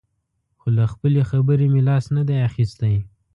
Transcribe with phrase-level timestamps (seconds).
[0.59, 2.95] خو له خپلې خبرې مې لاس نه دی اخیستی.